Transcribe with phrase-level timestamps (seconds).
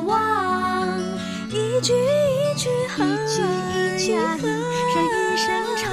[0.00, 0.88] 望，
[1.48, 4.98] 一句一句哼，一句一句和，人
[5.32, 5.46] 一声
[5.76, 5.90] 唱，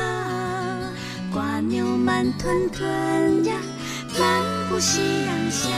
[1.31, 3.55] 瓜牛慢吞吞呀，
[4.19, 5.69] 漫步夕阳下。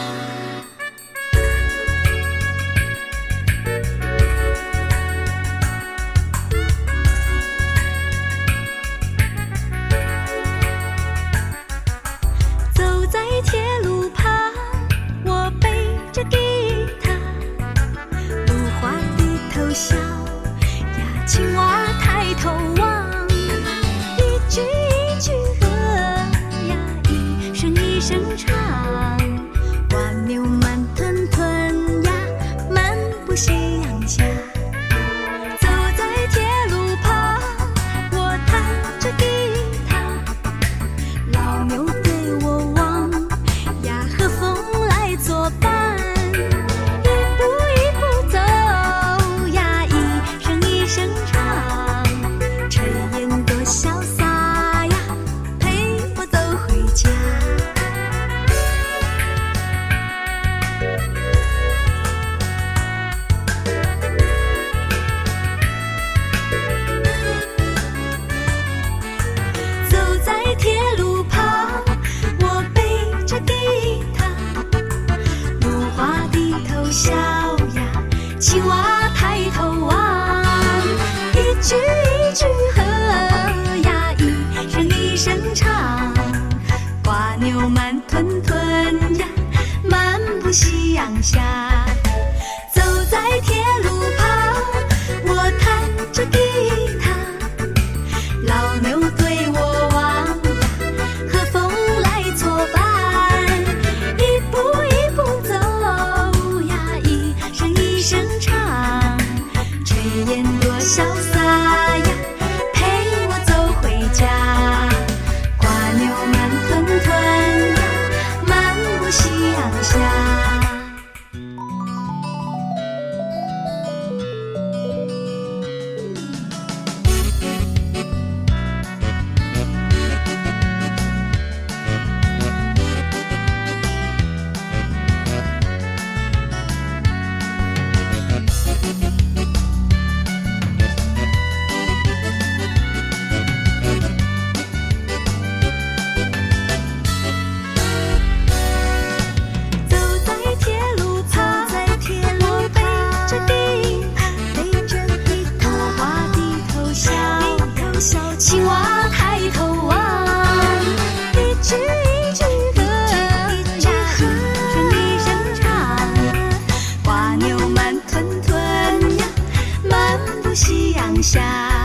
[171.21, 171.80] 下。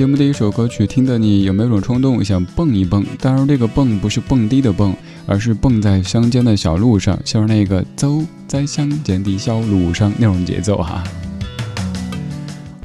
[0.00, 3.04] 节目的一首歌曲，听的你有没有种冲动想蹦一蹦？
[3.20, 11.04] 当然，这个蹦不是蹦迪的蹦，而是蹦在乡间的小路上，像是那个走在乡间的小路上那种节奏哈。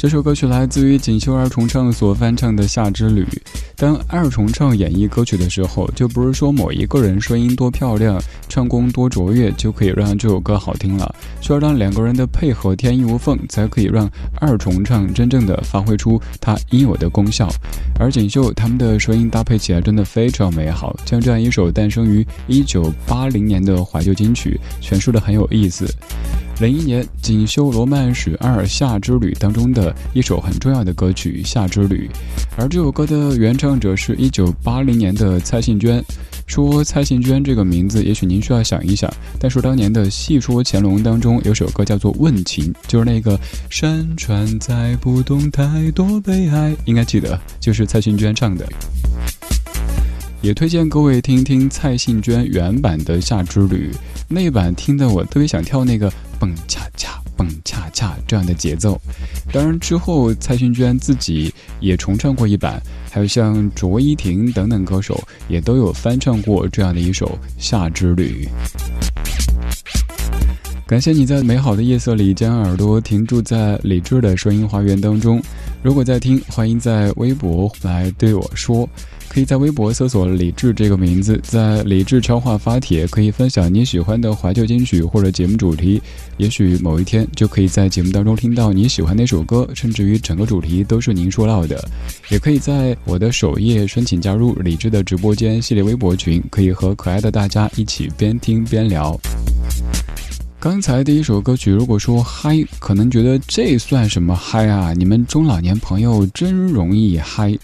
[0.05, 3.23] 这首歌曲来自于锦绣二重唱所翻唱的《夏之旅》。
[3.75, 14.07] 当二重唱演绎歌曲的时候，就不是说某一个人声音多漂亮、唱功多卓越就可以让这首歌好听了，需要让两个人的配合天衣无缝，才可以让
[14.39, 17.49] 二重唱真正的发挥出它应有的功效。
[17.99, 25.91] 而锦绣他们的声音搭配起来真的非常美好，将这样一首诞生于一九八零年的怀旧金曲诠释的很有意思。
[26.61, 32.09] 零一年锦绣罗曼史二夏之旅当中的一首很重要的歌曲《夏之旅》，
[32.57, 36.01] 而这首歌的原唱者是一九八零年的蔡幸娟。
[36.47, 39.11] 说蔡幸娟这个名字，也许您需要想一想。
[39.39, 43.37] 但是当年的《戏说乾隆》当中有首歌叫做《问情》，就是那个
[43.69, 48.65] 山川载不动太多悲哀，应该记得，就是蔡幸娟唱的。
[50.41, 53.89] 也推荐各位听听蔡幸娟原版的《夏之旅》，
[54.27, 58.99] 那版听得我特别想跳那个蹦恰恰蹦恰恰这样的节奏。
[59.51, 62.81] 当然之后蔡幸娟自己也重唱过一版。
[63.15, 65.17] 还有像卓依婷等等歌手
[65.47, 67.25] 也都有翻唱过这样的一首
[67.57, 68.45] 《夏之旅》。
[70.85, 75.41] 感谢你在美好的夜色里将耳朵停驻在理智的声音花园当中。
[75.85, 78.89] 如果在听，欢迎在微博来对我说。
[79.29, 86.01] 可以在微博搜索“李志”这个名字，在李志超话发帖，可以分享你喜欢的怀旧金曲或者节目主题。
[86.37, 91.87] 也许某一天就可以在节目当中听到你喜欢那首歌，甚至于整个主题都是您说到的。
[92.29, 99.15] 也可以在我的首页申请加入李志的直播间系列微博群，可以和可爱的大家一起边听边聊。
[100.65, 104.93] 刚才第一首歌曲，如果说嗨，可能觉得这算什么嗨啊？
[104.93, 107.55] 你们中老年朋友真容易嗨。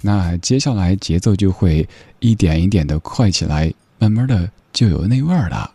[0.00, 1.88] 那接下来节奏就会
[2.18, 5.70] 一点一点的快起来，慢慢的就有那味儿了。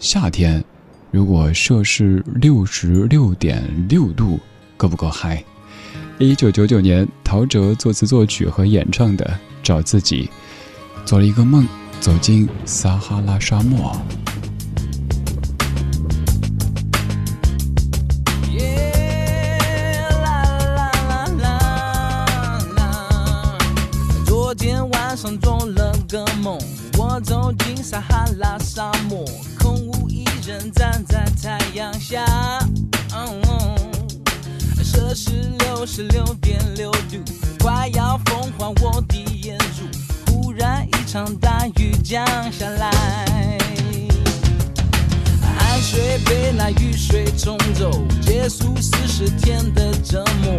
[0.00, 0.62] 夏天，
[1.12, 4.40] 如果摄氏六十六点六度，
[4.76, 5.40] 够不够嗨？
[6.18, 9.24] 一九九九年，陶喆作词作曲和演唱的
[9.62, 10.28] 《找自己》，
[11.08, 11.64] 做了一个梦，
[12.00, 13.96] 走进撒哈拉沙漠。
[27.90, 29.24] 撒哈拉沙漠，
[29.58, 32.22] 空无一人站在太阳下。
[34.84, 37.16] 摄氏六十六点六度，
[37.58, 39.86] 快要风化我的眼珠。
[40.30, 42.90] 忽然一场大雨降下来，
[45.40, 50.58] 汗水被那雨水冲走，结束四十天的折磨，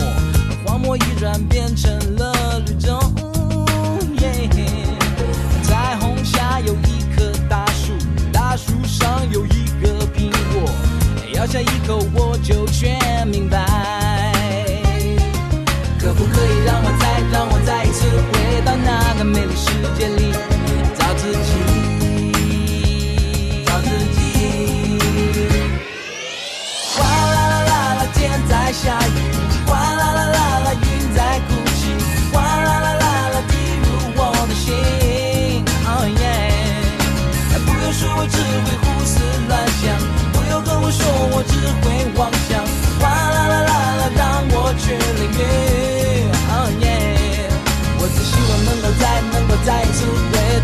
[0.66, 3.00] 荒漠已然变成了绿洲。
[9.32, 10.70] 有一个苹果，
[11.34, 12.99] 咬下一口我就全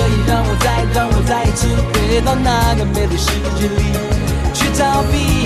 [0.00, 3.92] 可以让我再让我再一次回到那个美丽世界里
[4.54, 5.39] 去逃避？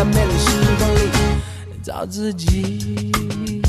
[0.00, 0.98] 在美丽时光里，
[1.82, 3.59] 找自己。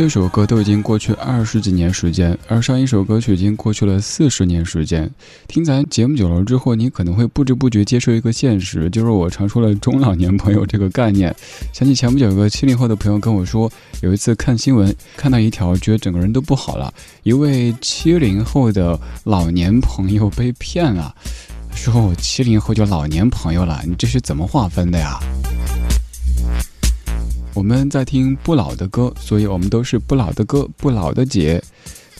[0.00, 5.10] 这首歌都已经过去二十几年时间，而上一首歌曲已经过去了四十年时间。
[5.46, 11.36] 听咱节目久了之后，你可能会不知不觉接受一个现实，就是我常说了中老年朋友这个概念。
[11.74, 16.90] 想起前不久有个七零后的朋友跟我说，有一次看新闻看到一条，觉得整个人都不好了。
[17.22, 21.14] 一位七零后的老年朋友被骗了，
[21.74, 25.20] 说我七零后就老年朋友了，你这是怎么划分的呀？
[27.52, 31.62] 我们在听不老的歌，所以我们都是不老的歌，不老的姐。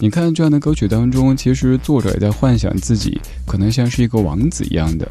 [0.03, 5.07] 你看这样的歌曲当中，其实作者也在幻想自己可能像是一个王子一样的，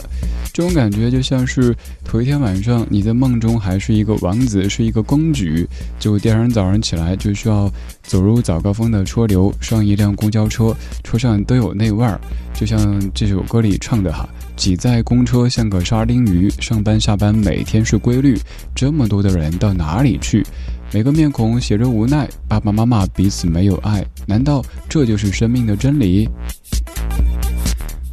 [0.52, 5.68] 这种感觉就像是头一天晚上你在梦中还是一个王子，是一个公举，
[6.00, 12.20] 就第二天早上起来就需要走入早高峰的车流，上一辆公交车，车上都有那味儿，
[12.56, 18.36] 就像这首歌里唱的哈，挤在公车像个沙丁鱼，上班下班每天是规律，
[18.74, 20.44] 这么多的人到哪里去？
[20.92, 26.28] 每个面孔写着无奈，爸爸妈妈彼此没有爱，难道这就是生命的真理？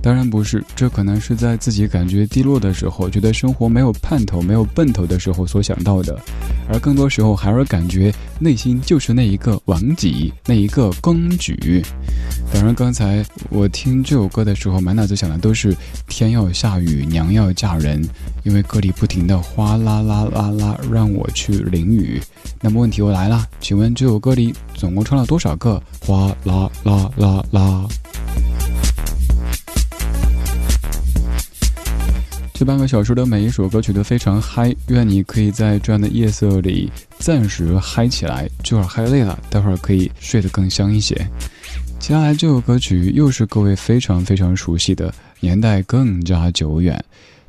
[0.07, 6.17] 当然不是，这可能是在自己感觉低落的时候，觉得生活没有盼头、没有奔头的时候所想到的，
[6.69, 11.85] 而更多时候还是感觉内心就是那一个王己，那一个公举。
[12.55, 18.01] 当然，刚才我听这首歌的时候，满脑子想的都是天要下雨，娘要嫁人，
[18.45, 22.23] 因为歌里不停的哗啦啦啦啦，让我去淋雨。
[22.61, 27.89] 那么问题又来了，请问这首歌里总共唱了多少个哗啦啦啦啦？
[32.59, 41.15] 这半个小时的每一首歌曲都非常嗨，愿你可以在这样的夜色里暂时嗨起来，这会儿嗨累了，待会儿可以睡得更香一些。
[41.99, 46.99] 接下来这首歌曲又是各位非常非常熟悉的，年代更加久远。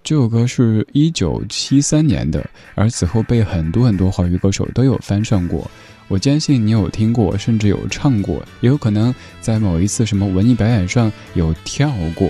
[0.03, 2.45] 这首歌是一九七三年的，
[2.75, 5.71] 而此后被很多很多华语歌手都有翻唱过。
[6.09, 12.29] 我坚信你有听过，甚至有唱过，也有可能在某一次什么文艺表演上有跳过。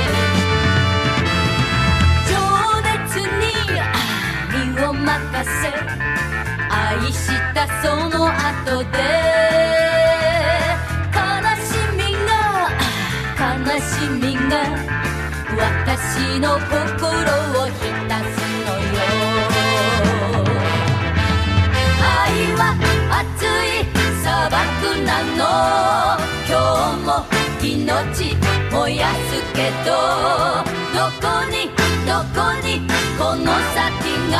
[7.81, 8.97] その後で
[11.11, 11.19] 悲
[11.57, 12.29] しみが
[13.39, 13.41] 悲
[13.81, 14.53] しみが
[15.57, 16.77] 私の心
[17.59, 18.99] を浸すのよ。
[21.99, 22.05] 愛
[22.55, 22.61] は
[23.09, 23.81] 熱い
[24.21, 24.55] 砂漠
[25.03, 25.41] なの。
[26.47, 26.53] 今
[26.97, 27.09] 日も
[27.61, 28.37] 命
[28.71, 29.17] 燃やす
[29.53, 29.89] けど
[30.93, 31.53] どこに
[32.05, 32.09] ど
[32.39, 32.67] こに
[33.17, 33.81] この先
[34.31, 34.35] が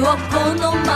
[0.00, 0.87] をこのま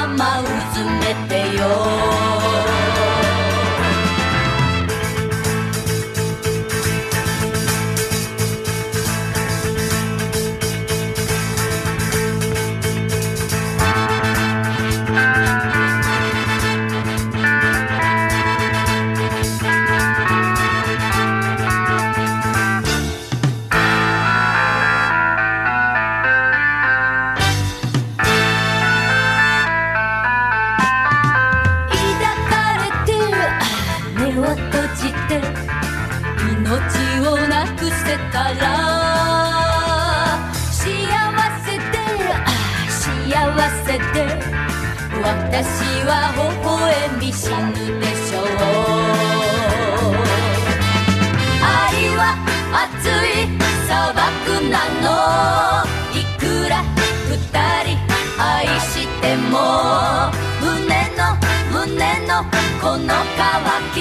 [62.82, 63.98] この渇き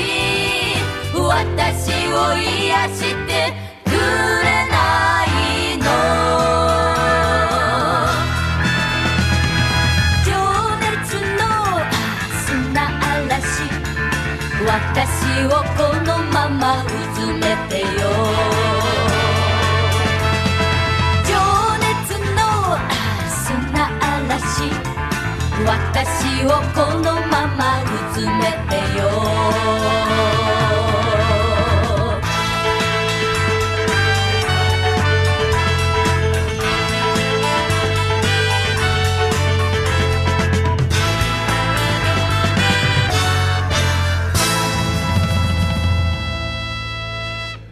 [1.17, 3.53] 私を癒して
[3.85, 3.97] くれ
[4.71, 4.77] な
[5.25, 5.27] い
[5.79, 5.85] の。
[10.25, 10.29] 情
[10.81, 11.43] 熱の
[12.45, 13.43] 砂嵐
[14.67, 14.67] 私
[15.47, 17.87] をこのままうずめてよ。
[21.29, 21.31] 情
[21.79, 22.41] 熱の
[23.29, 24.43] 砂嵐
[25.65, 25.67] 私
[26.47, 27.61] をこのまま
[28.15, 30.02] 集めてよ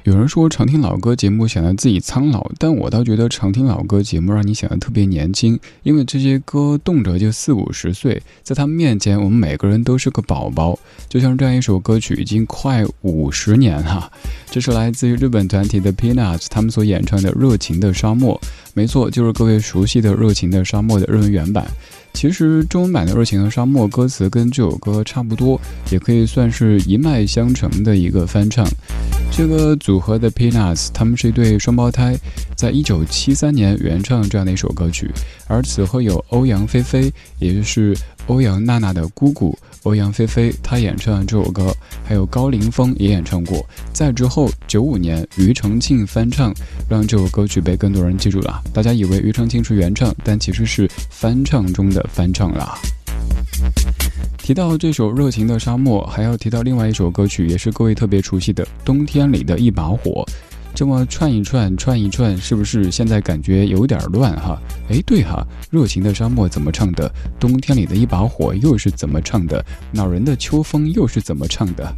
[0.05, 10.79] 有人说常听老歌节目显得自己苍老，但我倒觉得常听老歌节目让你显得特别年轻，因为这些歌动辄就四五十岁，在他们面前，我们每个人都是个宝宝。
[11.09, 14.11] 就像这样一首歌曲，已经快五十年了。
[14.51, 18.41] 这是来自于日本团体的 Peanuts 他们所演唱的《热情的沙漠》，
[18.73, 21.67] 没错，就是各位熟悉的《热情的沙漠》的日文原版。
[22.13, 28.67] 其实中文版的《热情的沙漠》歌词跟这首歌差不多，也可以算是一脉相承的一个翻唱。
[29.33, 32.17] 这个组合的 peanas 他们是一对双胞胎，
[32.57, 35.11] 在一九七三年原唱这样的一首歌曲，
[35.47, 37.97] 而此后有欧阳菲菲，也就是
[38.31, 39.59] 欧阳娜娜的姑姑。
[39.83, 43.67] 欧阳菲菲她演唱这首歌，还有高凌风也演唱过。
[43.93, 46.55] 再之后，九五年庾澄庆翻唱，
[46.89, 48.63] 让这首歌曲被更多人记住了。
[48.73, 52.79] 大家以为庾澄庆是原唱，但其实是翻唱中的翻唱啦。
[54.39, 60.25] 提到这首《热情的沙漠》，还要提到另外一首歌曲，也是各位特别熟悉的《冬天里的一把火》。
[60.75, 64.59] 这么串一串，串一串，是不是现在感觉有点乱哈？
[64.89, 67.13] 哎，对哈，热情的沙漠怎么唱的？
[67.39, 69.65] 冬天里的一把火又是怎么唱的？
[69.93, 71.95] 恼人的秋风又是怎么唱的？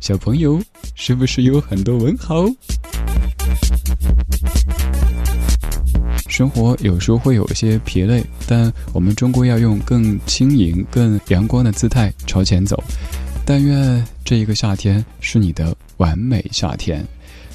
[0.00, 0.60] 小朋友
[0.94, 2.44] 是不是有很多问号？
[6.28, 12.82] 生活有时候会有些疲累，但我们终归要用更轻盈、更阳光的姿态朝前走。
[13.46, 17.06] 但愿这一个夏天是你的完美夏天。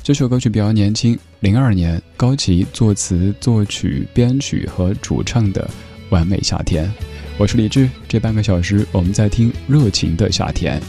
[0.10, 5.62] 这首歌曲比较年轻，零二年高旗作词、作曲、编曲和主唱的
[6.10, 6.84] 《完美夏天》。
[7.38, 10.82] 我是李志，这半个小时我们在听《热情的夏天》。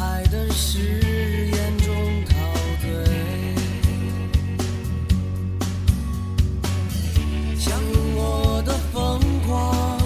[0.00, 2.34] 在爱的誓言中陶
[2.80, 2.88] 醉。
[7.58, 9.98] 想用我的疯狂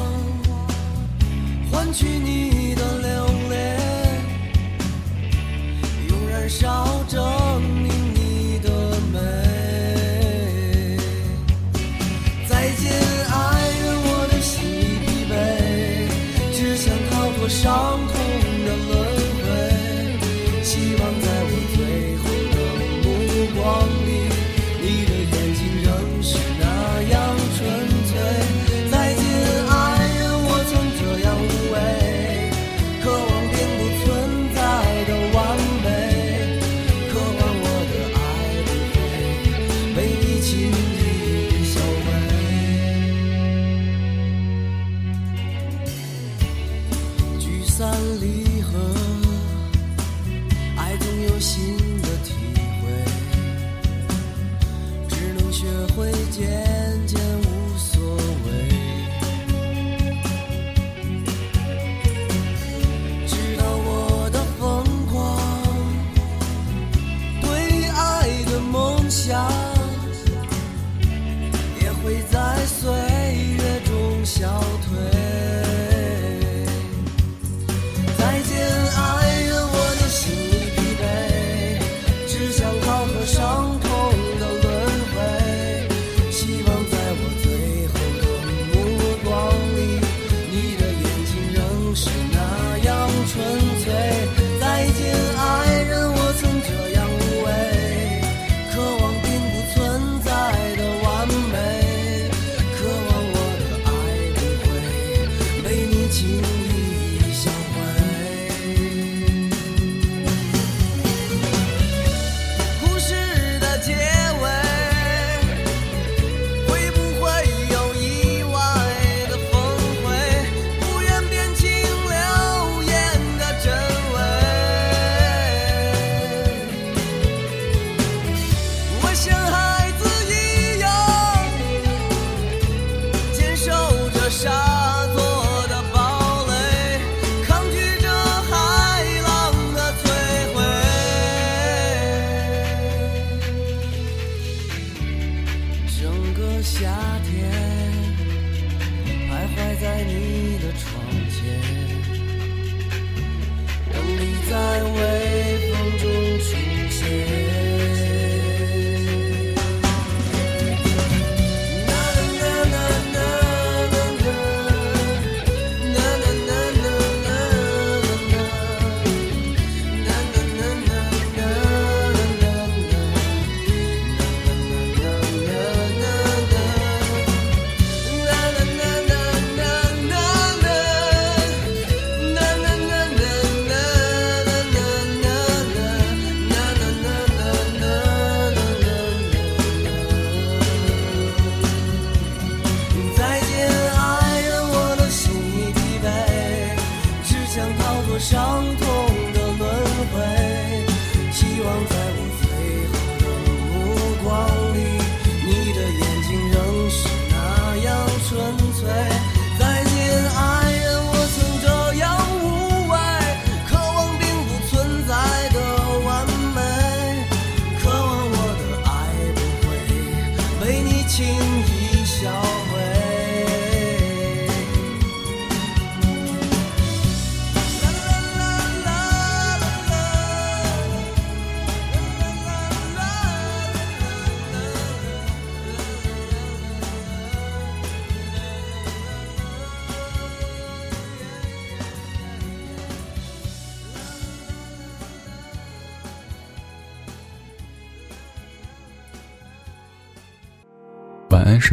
[1.70, 2.08] 换取